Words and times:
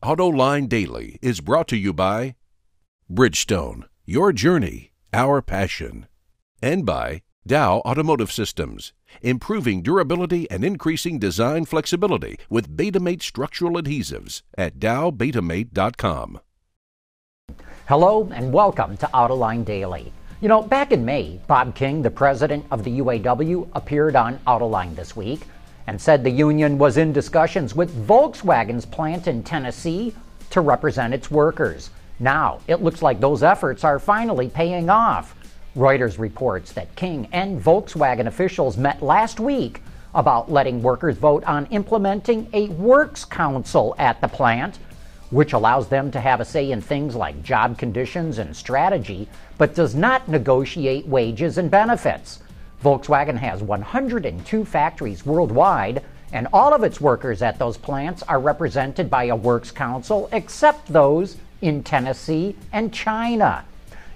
AutoLine 0.00 0.68
Daily 0.68 1.18
is 1.20 1.40
brought 1.40 1.66
to 1.68 1.76
you 1.76 1.92
by 1.92 2.36
Bridgestone, 3.10 3.82
your 4.04 4.32
journey, 4.32 4.92
our 5.12 5.42
passion, 5.42 6.06
and 6.62 6.86
by 6.86 7.22
Dow 7.44 7.78
Automotive 7.78 8.30
Systems, 8.30 8.92
improving 9.22 9.82
durability 9.82 10.48
and 10.52 10.64
increasing 10.64 11.18
design 11.18 11.64
flexibility 11.64 12.38
with 12.48 12.76
Betamate 12.76 13.22
structural 13.22 13.72
adhesives 13.72 14.42
at 14.56 14.78
dowbetamate.com. 14.78 16.40
Hello 17.88 18.30
and 18.32 18.52
welcome 18.52 18.96
to 18.98 19.06
Autoline 19.06 19.64
Daily. 19.64 20.12
You 20.40 20.46
know, 20.46 20.62
back 20.62 20.92
in 20.92 21.04
May, 21.04 21.40
Bob 21.48 21.74
King, 21.74 22.02
the 22.02 22.10
president 22.10 22.64
of 22.70 22.84
the 22.84 23.00
UAW, 23.00 23.68
appeared 23.74 24.14
on 24.14 24.38
Autoline 24.46 24.94
this 24.94 25.16
week 25.16 25.40
and 25.88 25.98
said 25.98 26.22
the 26.22 26.30
union 26.30 26.76
was 26.76 26.98
in 26.98 27.14
discussions 27.14 27.74
with 27.74 28.06
Volkswagen's 28.06 28.84
plant 28.84 29.26
in 29.26 29.42
Tennessee 29.42 30.14
to 30.50 30.60
represent 30.60 31.14
its 31.14 31.30
workers. 31.30 31.88
Now, 32.20 32.60
it 32.66 32.82
looks 32.82 33.00
like 33.00 33.20
those 33.20 33.42
efforts 33.42 33.84
are 33.84 33.98
finally 33.98 34.50
paying 34.50 34.90
off. 34.90 35.34
Reuters 35.74 36.18
reports 36.18 36.72
that 36.72 36.94
King 36.94 37.26
and 37.32 37.58
Volkswagen 37.58 38.26
officials 38.26 38.76
met 38.76 39.02
last 39.02 39.40
week 39.40 39.80
about 40.14 40.52
letting 40.52 40.82
workers 40.82 41.16
vote 41.16 41.42
on 41.44 41.64
implementing 41.70 42.50
a 42.52 42.68
works 42.68 43.24
council 43.24 43.94
at 43.96 44.20
the 44.20 44.28
plant, 44.28 44.78
which 45.30 45.54
allows 45.54 45.88
them 45.88 46.10
to 46.10 46.20
have 46.20 46.42
a 46.42 46.44
say 46.44 46.70
in 46.70 46.82
things 46.82 47.14
like 47.14 47.42
job 47.42 47.78
conditions 47.78 48.36
and 48.36 48.54
strategy, 48.54 49.26
but 49.56 49.74
does 49.74 49.94
not 49.94 50.28
negotiate 50.28 51.06
wages 51.06 51.56
and 51.56 51.70
benefits. 51.70 52.40
Volkswagen 52.82 53.36
has 53.36 53.62
102 53.62 54.64
factories 54.64 55.26
worldwide, 55.26 56.02
and 56.32 56.46
all 56.52 56.72
of 56.72 56.84
its 56.84 57.00
workers 57.00 57.42
at 57.42 57.58
those 57.58 57.76
plants 57.76 58.22
are 58.24 58.38
represented 58.38 59.10
by 59.10 59.24
a 59.24 59.36
works 59.36 59.70
council, 59.70 60.28
except 60.32 60.92
those 60.92 61.36
in 61.60 61.82
Tennessee 61.82 62.54
and 62.72 62.92
China. 62.92 63.64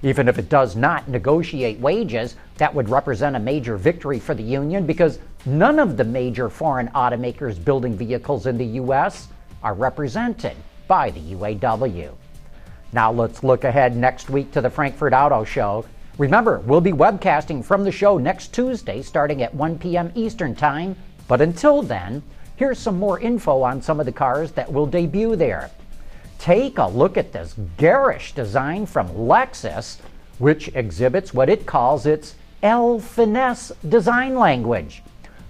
Even 0.02 0.28
if 0.28 0.38
it 0.38 0.48
does 0.48 0.76
not 0.76 1.08
negotiate 1.08 1.78
wages, 1.78 2.36
that 2.56 2.74
would 2.74 2.88
represent 2.88 3.36
a 3.36 3.40
major 3.40 3.76
victory 3.76 4.18
for 4.18 4.34
the 4.34 4.42
union 4.42 4.86
because 4.86 5.18
none 5.46 5.78
of 5.78 5.96
the 5.96 6.04
major 6.04 6.48
foreign 6.48 6.88
automakers 6.88 7.62
building 7.64 7.96
vehicles 7.96 8.46
in 8.46 8.58
the 8.58 8.66
U.S. 8.66 9.28
are 9.62 9.74
represented 9.74 10.56
by 10.86 11.10
the 11.10 11.34
UAW. 11.34 12.12
Now 12.92 13.10
let's 13.10 13.42
look 13.42 13.64
ahead 13.64 13.96
next 13.96 14.28
week 14.28 14.52
to 14.52 14.60
the 14.60 14.70
Frankfurt 14.70 15.14
Auto 15.14 15.44
Show. 15.44 15.84
Remember, 16.22 16.60
we'll 16.60 16.80
be 16.80 16.92
webcasting 16.92 17.64
from 17.64 17.82
the 17.82 17.90
show 17.90 18.16
next 18.16 18.54
Tuesday 18.54 19.02
starting 19.02 19.42
at 19.42 19.52
1 19.52 19.80
p.m. 19.80 20.12
Eastern 20.14 20.54
Time. 20.54 20.94
But 21.26 21.40
until 21.40 21.82
then, 21.82 22.22
here's 22.54 22.78
some 22.78 22.96
more 22.96 23.18
info 23.18 23.62
on 23.62 23.82
some 23.82 23.98
of 23.98 24.06
the 24.06 24.12
cars 24.12 24.52
that 24.52 24.72
will 24.72 24.86
debut 24.86 25.34
there. 25.34 25.68
Take 26.38 26.78
a 26.78 26.86
look 26.86 27.16
at 27.16 27.32
this 27.32 27.56
garish 27.76 28.36
design 28.36 28.86
from 28.86 29.08
Lexus, 29.08 29.98
which 30.38 30.68
exhibits 30.76 31.34
what 31.34 31.48
it 31.48 31.66
calls 31.66 32.06
its 32.06 32.36
L 32.62 33.00
finesse 33.00 33.72
design 33.88 34.36
language. 34.36 35.02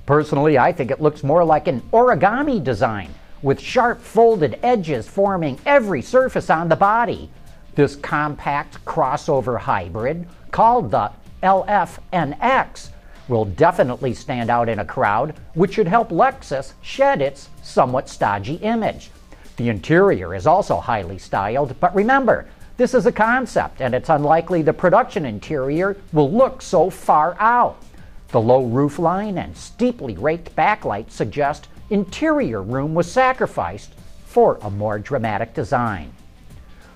Personally, 0.06 0.56
I 0.56 0.72
think 0.72 0.90
it 0.90 1.02
looks 1.02 1.22
more 1.22 1.44
like 1.44 1.68
an 1.68 1.82
origami 1.92 2.64
design, 2.64 3.10
with 3.42 3.60
sharp 3.60 4.00
folded 4.00 4.58
edges 4.62 5.06
forming 5.06 5.58
every 5.66 6.00
surface 6.00 6.48
on 6.48 6.70
the 6.70 6.76
body. 6.76 7.28
This 7.74 7.96
compact 7.96 8.84
crossover 8.84 9.58
hybrid 9.58 10.28
called 10.50 10.90
the 10.90 11.10
LFNX 11.42 12.90
will 13.28 13.46
definitely 13.46 14.12
stand 14.12 14.50
out 14.50 14.68
in 14.68 14.78
a 14.78 14.84
crowd, 14.84 15.34
which 15.54 15.74
should 15.74 15.88
help 15.88 16.10
Lexus 16.10 16.74
shed 16.82 17.22
its 17.22 17.48
somewhat 17.62 18.08
stodgy 18.08 18.56
image. 18.56 19.10
The 19.56 19.70
interior 19.70 20.34
is 20.34 20.46
also 20.46 20.76
highly 20.76 21.18
styled, 21.18 21.78
but 21.80 21.94
remember, 21.94 22.46
this 22.76 22.94
is 22.94 23.06
a 23.06 23.12
concept, 23.12 23.80
and 23.80 23.94
it's 23.94 24.08
unlikely 24.08 24.62
the 24.62 24.72
production 24.72 25.24
interior 25.24 25.96
will 26.12 26.30
look 26.30 26.60
so 26.60 26.90
far 26.90 27.36
out. 27.38 27.82
The 28.28 28.40
low 28.40 28.66
roofline 28.66 29.42
and 29.42 29.56
steeply 29.56 30.16
raked 30.16 30.54
backlight 30.56 31.10
suggest 31.10 31.68
interior 31.90 32.62
room 32.62 32.94
was 32.94 33.10
sacrificed 33.10 33.94
for 34.24 34.58
a 34.62 34.70
more 34.70 34.98
dramatic 34.98 35.54
design. 35.54 36.12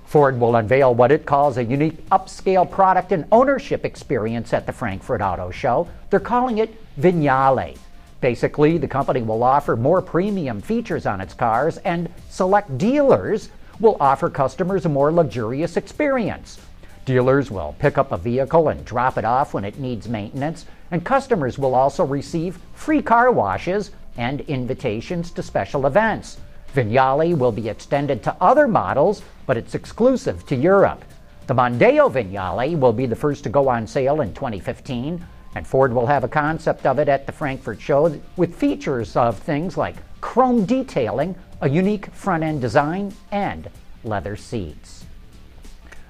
Ford 0.06 0.38
will 0.38 0.54
unveil 0.54 0.94
what 0.94 1.10
it 1.10 1.26
calls 1.26 1.56
a 1.56 1.64
unique 1.64 2.08
upscale 2.10 2.70
product 2.70 3.10
and 3.10 3.26
ownership 3.32 3.84
experience 3.84 4.52
at 4.52 4.64
the 4.64 4.72
Frankfurt 4.72 5.20
Auto 5.20 5.50
Show. 5.50 5.88
They're 6.10 6.20
calling 6.20 6.58
it 6.58 6.74
Vignale. 6.96 7.76
Basically, 8.20 8.78
the 8.78 8.86
company 8.86 9.22
will 9.22 9.42
offer 9.42 9.74
more 9.74 10.00
premium 10.00 10.60
features 10.60 11.06
on 11.06 11.20
its 11.20 11.34
cars, 11.34 11.78
and 11.78 12.08
select 12.30 12.78
dealers 12.78 13.50
will 13.80 13.96
offer 13.98 14.30
customers 14.30 14.86
a 14.86 14.88
more 14.88 15.12
luxurious 15.12 15.76
experience. 15.76 16.60
Dealers 17.04 17.50
will 17.50 17.74
pick 17.80 17.98
up 17.98 18.12
a 18.12 18.16
vehicle 18.16 18.68
and 18.68 18.84
drop 18.84 19.18
it 19.18 19.24
off 19.24 19.54
when 19.54 19.64
it 19.64 19.78
needs 19.78 20.08
maintenance, 20.08 20.66
and 20.92 21.04
customers 21.04 21.58
will 21.58 21.74
also 21.74 22.04
receive 22.04 22.58
free 22.74 23.02
car 23.02 23.32
washes 23.32 23.90
and 24.16 24.40
invitations 24.42 25.32
to 25.32 25.42
special 25.42 25.84
events. 25.84 26.38
Vignale 26.76 27.36
will 27.36 27.52
be 27.52 27.70
extended 27.70 28.22
to 28.22 28.36
other 28.38 28.68
models, 28.68 29.22
but 29.46 29.56
it's 29.56 29.74
exclusive 29.74 30.44
to 30.46 30.54
Europe. 30.54 31.02
The 31.46 31.54
Mondeo 31.54 32.12
Vignale 32.12 32.78
will 32.78 32.92
be 32.92 33.06
the 33.06 33.16
first 33.16 33.44
to 33.44 33.48
go 33.48 33.70
on 33.70 33.86
sale 33.86 34.20
in 34.20 34.34
2015, 34.34 35.24
and 35.54 35.66
Ford 35.66 35.92
will 35.94 36.06
have 36.06 36.22
a 36.22 36.28
concept 36.28 36.84
of 36.84 36.98
it 36.98 37.08
at 37.08 37.24
the 37.24 37.32
Frankfurt 37.32 37.80
show 37.80 38.20
with 38.36 38.54
features 38.54 39.16
of 39.16 39.38
things 39.38 39.78
like 39.78 39.96
chrome 40.20 40.66
detailing, 40.66 41.34
a 41.62 41.68
unique 41.68 42.12
front 42.12 42.44
end 42.44 42.60
design, 42.60 43.14
and 43.32 43.70
leather 44.04 44.36
seats. 44.36 45.06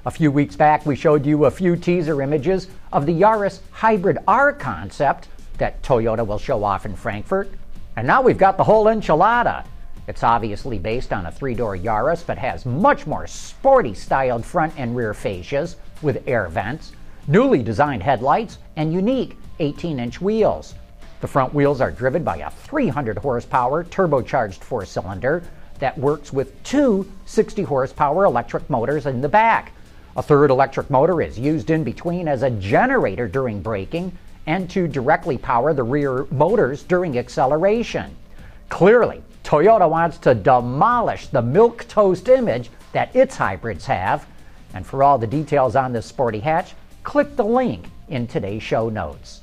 A 0.05 0.11
few 0.11 0.33
weeks 0.33 0.57
back, 0.57 0.85
we 0.85 0.97
showed 0.97 1.25
you 1.25 1.45
a 1.45 1.51
few 1.51 1.77
teaser 1.77 2.21
images 2.23 2.67
of 2.93 3.07
the 3.07 3.21
Yaris 3.21 3.61
Hybrid 3.71 4.19
R 4.27 4.53
concept 4.53 5.29
that 5.59 5.81
Toyota 5.85 6.27
will 6.27 6.39
show 6.39 6.65
off 6.65 6.87
in 6.87 6.97
Frankfurt. 6.97 7.51
And 7.95 8.07
now 8.07 8.21
we've 8.21 8.37
got 8.37 8.57
the 8.57 8.65
whole 8.65 8.87
enchilada. 8.87 9.65
It's 10.09 10.23
obviously 10.23 10.79
based 10.79 11.13
on 11.13 11.27
a 11.27 11.33
three 11.33 11.55
door 11.55 11.77
Yaris, 11.77 12.25
but 12.25 12.39
has 12.39 12.65
much 12.65 13.07
more 13.07 13.27
sporty 13.27 13.93
styled 13.93 14.45
front 14.45 14.73
and 14.77 14.97
rear 14.97 15.13
fascias 15.13 15.77
with 16.01 16.23
air 16.29 16.47
vents, 16.47 16.93
newly 17.27 17.63
designed 17.63 18.05
headlights, 18.05 18.59
and 18.77 18.93
unique 18.93 19.37
18 19.59 19.99
inch 19.99 20.21
wheels. 20.21 20.75
The 21.21 21.27
front 21.27 21.53
wheels 21.55 21.81
are 21.81 21.91
driven 21.91 22.23
by 22.23 22.37
a 22.37 22.51
300 22.51 23.19
horsepower 23.19 23.83
turbocharged 23.83 24.63
four 24.63 24.85
cylinder 24.85 25.43
that 25.81 25.99
works 25.99 26.33
with 26.33 26.63
two 26.63 27.11
60 27.25 27.65
horsepower 27.65 28.25
electric 28.27 28.71
motors 28.71 29.07
in 29.07 29.21
the 29.21 29.29
back. 29.29 29.73
A 30.17 30.23
third 30.23 30.51
electric 30.51 30.89
motor 30.89 31.21
is 31.21 31.39
used 31.39 31.71
in 31.71 31.83
between 31.83 32.29
as 32.29 32.43
a 32.43 32.51
generator 32.51 33.27
during 33.27 33.61
braking 33.61 34.17
and 34.47 34.71
to 34.71 34.87
directly 34.87 35.37
power 35.37 35.75
the 35.75 35.83
rear 35.83 36.27
motors 36.31 36.85
during 36.85 37.19
acceleration. 37.19 38.15
Clearly, 38.69 39.23
Toyota 39.47 39.89
wants 39.89 40.19
to 40.19 40.35
demolish 40.35 41.29
the 41.29 41.41
milk 41.41 41.87
toast 41.87 42.29
image 42.29 42.69
that 42.91 43.15
its 43.15 43.37
hybrids 43.37 43.87
have. 43.87 44.27
And 44.75 44.85
for 44.85 45.05
all 45.05 45.19
the 45.19 45.27
details 45.29 45.77
on 45.77 45.93
this 45.93 46.05
sporty 46.05 46.41
hatch, 46.41 46.75
click 47.05 47.37
the 47.37 47.45
link 47.45 47.87
in 48.09 48.27
today's 48.27 48.65
show 48.65 48.89
notes. 48.89 49.43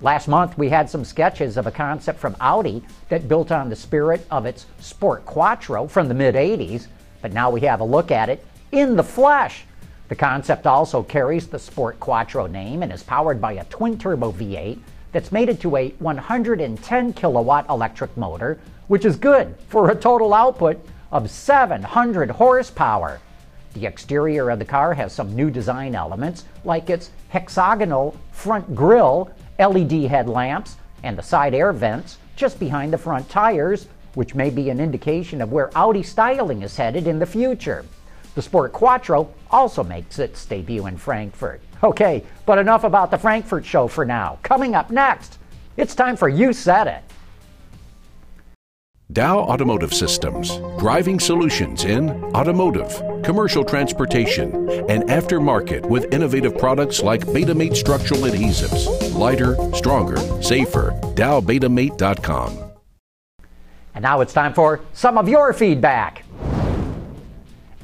Last 0.00 0.28
month, 0.28 0.56
we 0.56 0.70
had 0.70 0.88
some 0.88 1.04
sketches 1.04 1.58
of 1.58 1.66
a 1.66 1.70
concept 1.70 2.18
from 2.18 2.36
Audi 2.40 2.82
that 3.10 3.28
built 3.28 3.52
on 3.52 3.68
the 3.68 3.76
spirit 3.76 4.26
of 4.30 4.46
its 4.46 4.64
Sport 4.80 5.26
Quattro 5.26 5.86
from 5.86 6.08
the 6.08 6.14
mid 6.14 6.36
80s, 6.36 6.86
but 7.20 7.34
now 7.34 7.50
we 7.50 7.60
have 7.60 7.80
a 7.80 7.84
look 7.84 8.10
at 8.10 8.30
it 8.30 8.46
in 8.72 8.96
the 8.96 9.04
flesh. 9.04 9.64
The 10.08 10.16
concept 10.16 10.66
also 10.66 11.02
carries 11.02 11.48
the 11.48 11.58
Sport 11.58 12.00
Quattro 12.00 12.46
name 12.46 12.82
and 12.82 12.90
is 12.90 13.02
powered 13.02 13.42
by 13.42 13.52
a 13.52 13.64
twin 13.64 13.98
turbo 13.98 14.32
V8 14.32 14.78
that's 15.14 15.32
mated 15.32 15.60
to 15.60 15.76
a 15.76 15.90
110 16.00 17.12
kilowatt 17.14 17.70
electric 17.70 18.14
motor 18.16 18.58
which 18.88 19.04
is 19.04 19.16
good 19.16 19.54
for 19.68 19.90
a 19.90 19.94
total 19.94 20.34
output 20.34 20.78
of 21.10 21.30
700 21.30 22.30
horsepower. 22.30 23.20
The 23.74 23.86
exterior 23.86 24.50
of 24.50 24.58
the 24.58 24.64
car 24.64 24.92
has 24.94 25.12
some 25.12 25.34
new 25.34 25.50
design 25.50 25.94
elements, 25.94 26.44
like 26.64 26.90
its 26.90 27.10
hexagonal 27.28 28.16
front 28.32 28.74
grille, 28.74 29.30
LED 29.58 29.92
headlamps, 29.92 30.76
and 31.02 31.16
the 31.16 31.22
side 31.22 31.54
air 31.54 31.72
vents 31.72 32.18
just 32.36 32.58
behind 32.58 32.92
the 32.92 32.98
front 32.98 33.28
tires, 33.28 33.86
which 34.14 34.34
may 34.34 34.50
be 34.50 34.70
an 34.70 34.80
indication 34.80 35.40
of 35.40 35.52
where 35.52 35.76
Audi 35.76 36.02
styling 36.02 36.62
is 36.62 36.76
headed 36.76 37.06
in 37.06 37.18
the 37.18 37.26
future. 37.26 37.84
The 38.34 38.42
Sport 38.42 38.72
Quattro 38.72 39.32
also 39.50 39.84
makes 39.84 40.18
its 40.18 40.44
debut 40.44 40.86
in 40.86 40.96
Frankfurt. 40.96 41.60
Okay, 41.84 42.24
but 42.46 42.58
enough 42.58 42.82
about 42.82 43.10
the 43.10 43.18
Frankfurt 43.18 43.66
show 43.66 43.86
for 43.88 44.06
now. 44.06 44.38
Coming 44.42 44.74
up 44.74 44.90
next, 44.90 45.38
it's 45.76 45.94
time 45.94 46.16
for 46.16 46.30
You 46.30 46.54
Said 46.54 46.86
It. 46.86 47.02
Dow 49.12 49.38
Automotive 49.38 49.92
Systems, 49.92 50.56
driving 50.78 51.20
solutions 51.20 51.84
in 51.84 52.08
automotive, 52.34 52.90
commercial 53.22 53.62
transportation, 53.62 54.50
and 54.88 55.04
aftermarket 55.04 55.86
with 55.86 56.12
innovative 56.12 56.56
products 56.56 57.02
like 57.02 57.20
Betamate 57.26 57.76
structural 57.76 58.22
adhesives. 58.22 59.14
Lighter, 59.14 59.54
stronger, 59.74 60.16
safer. 60.42 60.98
DowBetamate.com. 61.16 62.58
And 63.94 64.02
now 64.02 64.22
it's 64.22 64.32
time 64.32 64.54
for 64.54 64.80
some 64.94 65.18
of 65.18 65.28
your 65.28 65.52
feedback. 65.52 66.24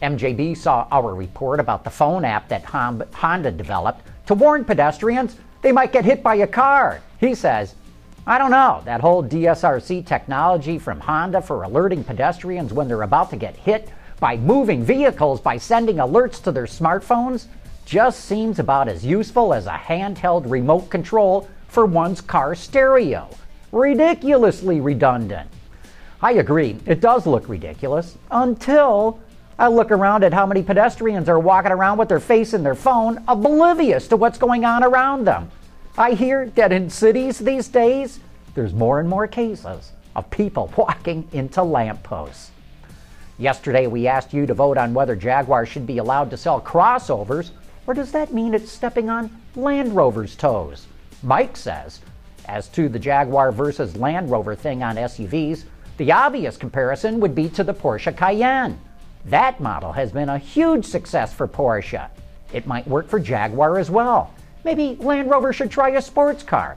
MJB 0.02 0.56
saw 0.56 0.86
our 0.90 1.14
report 1.14 1.60
about 1.60 1.84
the 1.84 1.90
phone 1.90 2.24
app 2.24 2.48
that 2.48 2.64
Honda 2.64 3.50
developed 3.50 4.02
to 4.26 4.34
warn 4.34 4.64
pedestrians 4.64 5.36
they 5.62 5.72
might 5.72 5.92
get 5.92 6.04
hit 6.04 6.22
by 6.22 6.36
a 6.36 6.46
car. 6.46 7.00
He 7.18 7.34
says, 7.34 7.74
I 8.26 8.38
don't 8.38 8.50
know, 8.50 8.82
that 8.84 9.00
whole 9.00 9.22
DSRC 9.22 10.06
technology 10.06 10.78
from 10.78 11.00
Honda 11.00 11.42
for 11.42 11.62
alerting 11.62 12.04
pedestrians 12.04 12.72
when 12.72 12.88
they're 12.88 13.02
about 13.02 13.30
to 13.30 13.36
get 13.36 13.56
hit 13.56 13.90
by 14.20 14.36
moving 14.36 14.84
vehicles 14.84 15.40
by 15.40 15.56
sending 15.56 15.96
alerts 15.96 16.42
to 16.42 16.52
their 16.52 16.66
smartphones 16.66 17.46
just 17.84 18.24
seems 18.26 18.58
about 18.58 18.88
as 18.88 19.04
useful 19.04 19.52
as 19.52 19.66
a 19.66 19.72
handheld 19.72 20.48
remote 20.48 20.90
control 20.90 21.48
for 21.68 21.86
one's 21.86 22.20
car 22.20 22.54
stereo. 22.54 23.28
Ridiculously 23.72 24.80
redundant. 24.80 25.50
I 26.22 26.32
agree, 26.32 26.76
it 26.86 27.00
does 27.00 27.26
look 27.26 27.48
ridiculous 27.48 28.16
until 28.30 29.18
I 29.60 29.68
look 29.68 29.90
around 29.90 30.24
at 30.24 30.32
how 30.32 30.46
many 30.46 30.62
pedestrians 30.62 31.28
are 31.28 31.38
walking 31.38 31.70
around 31.70 31.98
with 31.98 32.08
their 32.08 32.18
face 32.18 32.54
in 32.54 32.62
their 32.62 32.74
phone, 32.74 33.22
oblivious 33.28 34.08
to 34.08 34.16
what's 34.16 34.38
going 34.38 34.64
on 34.64 34.82
around 34.82 35.26
them. 35.26 35.50
I 35.98 36.12
hear 36.12 36.46
that 36.54 36.72
in 36.72 36.88
cities 36.88 37.38
these 37.38 37.68
days, 37.68 38.20
there's 38.54 38.72
more 38.72 39.00
and 39.00 39.06
more 39.06 39.26
cases 39.26 39.92
of 40.16 40.30
people 40.30 40.72
walking 40.78 41.28
into 41.32 41.62
lampposts. 41.62 42.52
Yesterday, 43.36 43.86
we 43.86 44.06
asked 44.06 44.32
you 44.32 44.46
to 44.46 44.54
vote 44.54 44.78
on 44.78 44.94
whether 44.94 45.14
Jaguar 45.14 45.66
should 45.66 45.86
be 45.86 45.98
allowed 45.98 46.30
to 46.30 46.38
sell 46.38 46.58
crossovers, 46.62 47.50
or 47.86 47.92
does 47.92 48.12
that 48.12 48.32
mean 48.32 48.54
it's 48.54 48.72
stepping 48.72 49.10
on 49.10 49.30
Land 49.56 49.94
Rover's 49.94 50.36
toes? 50.36 50.86
Mike 51.22 51.58
says, 51.58 52.00
as 52.46 52.66
to 52.68 52.88
the 52.88 52.98
Jaguar 52.98 53.52
versus 53.52 53.94
Land 53.94 54.30
Rover 54.30 54.54
thing 54.54 54.82
on 54.82 54.96
SUVs, 54.96 55.64
the 55.98 56.12
obvious 56.12 56.56
comparison 56.56 57.20
would 57.20 57.34
be 57.34 57.50
to 57.50 57.62
the 57.62 57.74
Porsche 57.74 58.16
Cayenne. 58.16 58.80
That 59.26 59.60
model 59.60 59.92
has 59.92 60.12
been 60.12 60.28
a 60.28 60.38
huge 60.38 60.84
success 60.84 61.32
for 61.32 61.46
Porsche. 61.46 62.08
It 62.52 62.66
might 62.66 62.88
work 62.88 63.08
for 63.08 63.20
Jaguar 63.20 63.78
as 63.78 63.90
well. 63.90 64.32
Maybe 64.64 64.96
Land 64.96 65.30
Rover 65.30 65.52
should 65.52 65.70
try 65.70 65.90
a 65.90 66.02
sports 66.02 66.42
car. 66.42 66.76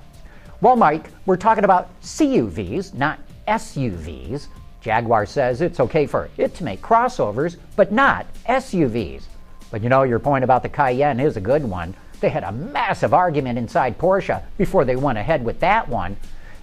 Well, 0.61 0.75
Mike, 0.75 1.09
we're 1.25 1.37
talking 1.37 1.63
about 1.63 1.89
CUVs, 2.01 2.93
not 2.93 3.19
SUVs. 3.47 4.47
Jaguar 4.81 5.25
says 5.25 5.61
it's 5.61 5.79
okay 5.79 6.05
for 6.05 6.29
it 6.37 6.53
to 6.55 6.63
make 6.63 6.81
crossovers, 6.81 7.57
but 7.75 7.91
not 7.91 8.25
SUVs. 8.47 9.23
But 9.71 9.81
you 9.81 9.89
know, 9.89 10.03
your 10.03 10.19
point 10.19 10.43
about 10.43 10.63
the 10.63 10.69
Cayenne 10.69 11.19
is 11.19 11.37
a 11.37 11.41
good 11.41 11.63
one. 11.63 11.95
They 12.19 12.29
had 12.29 12.43
a 12.43 12.51
massive 12.51 13.13
argument 13.13 13.57
inside 13.57 13.97
Porsche 13.97 14.41
before 14.57 14.85
they 14.85 14.95
went 14.95 15.17
ahead 15.17 15.43
with 15.43 15.59
that 15.61 15.87
one. 15.89 16.15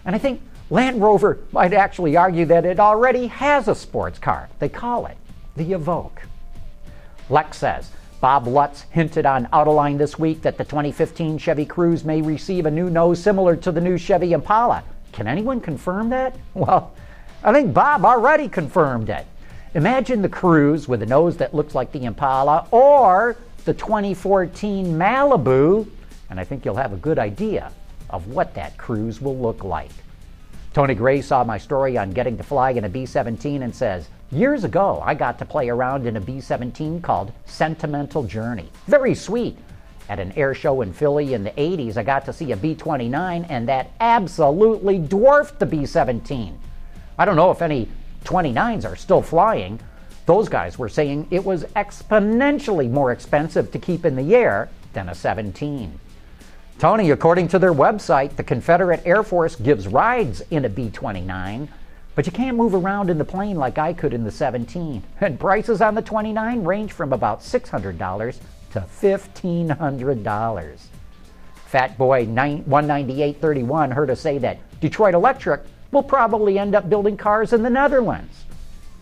And 0.04 0.14
I 0.14 0.18
think 0.18 0.40
Land 0.70 1.02
Rover 1.02 1.38
might 1.52 1.72
actually 1.72 2.16
argue 2.16 2.46
that 2.46 2.64
it 2.64 2.78
already 2.78 3.26
has 3.26 3.68
a 3.68 3.74
sports 3.74 4.18
car. 4.18 4.48
They 4.58 4.68
call 4.68 5.06
it 5.06 5.16
the 5.56 5.72
Evoque. 5.72 6.22
Lex 7.28 7.58
says 7.58 7.90
Bob 8.20 8.46
Lutz 8.46 8.82
hinted 8.90 9.24
on 9.24 9.46
Autoline 9.46 9.96
this 9.96 10.18
week 10.18 10.42
that 10.42 10.58
the 10.58 10.64
2015 10.64 11.38
Chevy 11.38 11.64
Cruze 11.64 12.04
may 12.04 12.20
receive 12.20 12.66
a 12.66 12.70
new 12.70 12.90
nose 12.90 13.22
similar 13.22 13.56
to 13.56 13.72
the 13.72 13.80
new 13.80 13.96
Chevy 13.96 14.32
Impala. 14.32 14.84
Can 15.12 15.26
anyone 15.26 15.60
confirm 15.60 16.10
that? 16.10 16.34
Well, 16.54 16.92
I 17.42 17.52
think 17.52 17.72
Bob 17.72 18.04
already 18.04 18.48
confirmed 18.48 19.08
it. 19.08 19.26
Imagine 19.74 20.20
the 20.20 20.28
Cruze 20.28 20.88
with 20.88 21.00
a 21.02 21.06
nose 21.06 21.38
that 21.38 21.54
looks 21.54 21.74
like 21.74 21.90
the 21.92 22.04
Impala 22.04 22.66
or 22.70 23.36
the 23.64 23.72
2014 23.72 24.86
Malibu, 24.86 25.88
and 26.28 26.38
I 26.38 26.44
think 26.44 26.64
you'll 26.64 26.74
have 26.74 26.92
a 26.92 26.96
good 26.96 27.18
idea 27.18 27.72
of 28.10 28.26
what 28.26 28.54
that 28.54 28.76
Cruze 28.76 29.22
will 29.22 29.38
look 29.38 29.64
like. 29.64 29.90
Tony 30.72 30.94
Gray 30.94 31.20
saw 31.20 31.42
my 31.42 31.58
story 31.58 31.98
on 31.98 32.12
getting 32.12 32.36
to 32.36 32.44
fly 32.44 32.70
in 32.70 32.84
a 32.84 32.88
B 32.88 33.04
17 33.04 33.64
and 33.64 33.74
says, 33.74 34.08
Years 34.30 34.62
ago, 34.62 35.02
I 35.04 35.14
got 35.14 35.36
to 35.40 35.44
play 35.44 35.68
around 35.68 36.06
in 36.06 36.16
a 36.16 36.20
B 36.20 36.40
17 36.40 37.02
called 37.02 37.32
Sentimental 37.44 38.22
Journey. 38.22 38.70
Very 38.86 39.16
sweet. 39.16 39.58
At 40.08 40.20
an 40.20 40.32
air 40.36 40.54
show 40.54 40.82
in 40.82 40.92
Philly 40.92 41.34
in 41.34 41.42
the 41.42 41.50
80s, 41.50 41.96
I 41.96 42.04
got 42.04 42.24
to 42.26 42.32
see 42.32 42.52
a 42.52 42.56
B 42.56 42.76
29, 42.76 43.44
and 43.48 43.68
that 43.68 43.90
absolutely 43.98 44.98
dwarfed 44.98 45.58
the 45.58 45.66
B 45.66 45.86
17. 45.86 46.56
I 47.18 47.24
don't 47.24 47.36
know 47.36 47.50
if 47.50 47.62
any 47.62 47.88
29s 48.24 48.84
are 48.84 48.96
still 48.96 49.22
flying. 49.22 49.80
Those 50.26 50.48
guys 50.48 50.78
were 50.78 50.88
saying 50.88 51.26
it 51.32 51.44
was 51.44 51.64
exponentially 51.74 52.88
more 52.88 53.10
expensive 53.10 53.72
to 53.72 53.78
keep 53.80 54.04
in 54.04 54.14
the 54.14 54.36
air 54.36 54.68
than 54.92 55.08
a 55.08 55.14
17. 55.16 55.98
Tony, 56.80 57.10
according 57.10 57.46
to 57.46 57.58
their 57.58 57.74
website, 57.74 58.34
the 58.36 58.42
Confederate 58.42 59.02
Air 59.04 59.22
Force 59.22 59.54
gives 59.54 59.86
rides 59.86 60.40
in 60.50 60.64
a 60.64 60.68
B 60.70 60.88
29, 60.88 61.68
but 62.14 62.24
you 62.24 62.32
can't 62.32 62.56
move 62.56 62.74
around 62.74 63.10
in 63.10 63.18
the 63.18 63.24
plane 63.24 63.56
like 63.56 63.76
I 63.76 63.92
could 63.92 64.14
in 64.14 64.24
the 64.24 64.30
17. 64.30 65.02
And 65.20 65.38
prices 65.38 65.82
on 65.82 65.94
the 65.94 66.00
29 66.00 66.64
range 66.64 66.92
from 66.92 67.12
about 67.12 67.40
$600 67.42 68.38
to 68.72 68.80
$1,500. 68.80 70.78
Fat 71.66 71.98
Boy 71.98 72.24
19831 72.24 73.90
heard 73.90 74.08
us 74.08 74.20
say 74.22 74.38
that 74.38 74.80
Detroit 74.80 75.12
Electric 75.12 75.60
will 75.92 76.02
probably 76.02 76.58
end 76.58 76.74
up 76.74 76.88
building 76.88 77.18
cars 77.18 77.52
in 77.52 77.62
the 77.62 77.68
Netherlands. 77.68 78.46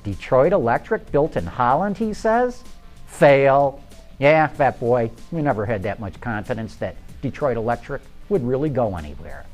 Detroit 0.02 0.52
Electric 0.52 1.12
built 1.12 1.36
in 1.36 1.46
Holland, 1.46 1.96
he 1.96 2.12
says? 2.12 2.64
Fail. 3.06 3.80
Yeah, 4.18 4.48
Fat 4.48 4.80
Boy, 4.80 5.12
we 5.30 5.42
never 5.42 5.64
had 5.64 5.84
that 5.84 6.00
much 6.00 6.20
confidence 6.20 6.74
that 6.76 6.96
Detroit 7.22 7.56
Electric 7.56 8.02
would 8.28 8.46
really 8.46 8.70
go 8.70 8.96
anywhere. 8.96 9.44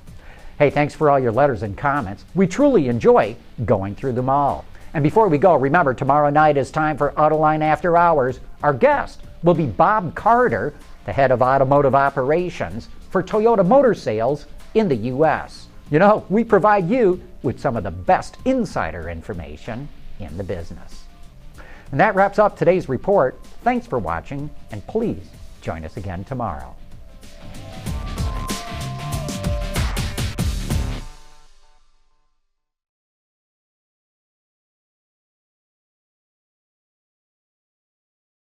Hey, 0.59 0.71
thanks 0.71 0.95
for 0.95 1.11
all 1.11 1.19
your 1.19 1.33
letters 1.33 1.63
and 1.63 1.77
comments. 1.77 2.25
We 2.35 2.47
truly 2.47 2.89
enjoy 2.89 3.37
going 3.65 3.95
through 3.95 4.13
them 4.13 4.29
all. 4.29 4.65
And 4.93 5.03
before 5.03 5.29
we 5.29 5.39
go, 5.39 5.57
remember 5.57 5.95
tomorrow 5.95 6.31
night 6.31 6.57
is 6.57 6.71
time 6.71 6.97
for 6.97 7.11
Autoline 7.13 7.63
After 7.63 7.97
Hours. 7.97 8.39
Our 8.63 8.73
guest 8.73 9.21
will 9.43 9.55
be 9.55 9.67
Bob 9.67 10.15
Carter, 10.15 10.73
the 11.05 11.13
head 11.13 11.33
of 11.33 11.43
automotive 11.43 11.95
operations 11.95 12.89
for 13.11 13.23
Toyota 13.23 13.67
Motor 13.67 13.95
Sales 13.95 14.47
in 14.75 14.89
the 14.89 14.97
U.S. 14.97 15.67
You 15.91 15.99
know, 15.99 16.25
we 16.29 16.45
provide 16.45 16.89
you 16.89 17.21
with 17.43 17.61
some 17.61 17.77
of 17.77 17.83
the 17.83 17.91
best 17.91 18.37
insider 18.45 19.09
information 19.09 19.89
in 20.21 20.37
the 20.37 20.45
business. 20.45 21.05
And 21.91 22.01
that 22.01 22.15
wraps 22.15 22.39
up 22.39 22.57
today's 22.57 22.89
report. 22.89 23.39
Thanks 23.63 23.87
for 23.87 23.99
watching, 23.99 24.49
and 24.71 24.87
please 24.87 25.29
join 25.61 25.85
us 25.85 25.97
again 25.97 26.25
tomorrow. 26.25 26.75